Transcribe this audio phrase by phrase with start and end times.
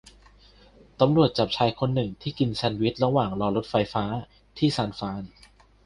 [0.99, 4.03] ตำรวจจับชายคนหนึ่งที่กินแชนด์วิชระหว่างรอรถไฟฟ้า
[4.57, 5.23] ที่ซานฟราน